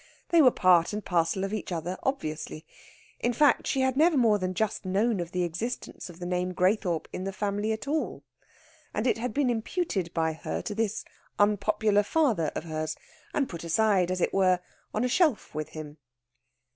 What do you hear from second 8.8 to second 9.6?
and it had been